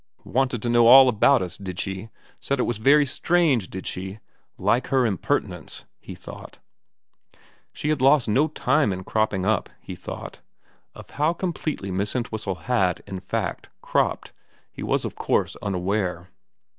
[0.19, 2.09] * Wanted to know all about us, did she.
[2.39, 4.17] Said it was very strange, did she.
[4.57, 6.57] Like her impertinence,' he thought.
[7.71, 10.41] She had lost no time in cropping up, he thought.
[10.95, 14.33] Of how completely Miss Eutwhistle had, in fact, cropped
[14.71, 16.29] he was of course unaware.